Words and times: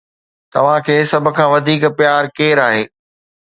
توهان 0.53 0.79
کي 0.85 0.95
سڀ 1.11 1.23
کان 1.37 1.47
وڌيڪ 1.53 1.83
پيار 1.99 2.23
ڪير 2.37 2.57
آهي؟ 2.67 2.83